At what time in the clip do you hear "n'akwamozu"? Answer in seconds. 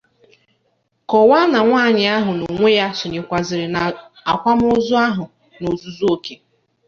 3.69-4.93